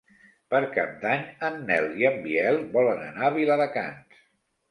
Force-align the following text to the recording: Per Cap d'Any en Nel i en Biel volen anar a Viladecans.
Per 0.53 0.59
Cap 0.75 0.93
d'Any 1.01 1.25
en 1.49 1.59
Nel 1.67 1.85
i 2.03 2.09
en 2.11 2.17
Biel 2.25 2.59
volen 2.77 3.03
anar 3.09 3.27
a 3.27 3.35
Viladecans. 3.37 4.25